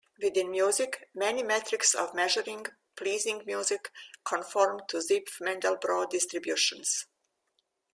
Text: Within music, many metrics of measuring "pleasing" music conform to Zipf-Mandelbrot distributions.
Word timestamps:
Within 0.19 0.49
music, 0.49 1.11
many 1.13 1.43
metrics 1.43 1.93
of 1.93 2.15
measuring 2.15 2.65
"pleasing" 2.95 3.43
music 3.45 3.91
conform 4.25 4.79
to 4.87 4.97
Zipf-Mandelbrot 4.97 6.09
distributions. 6.09 7.05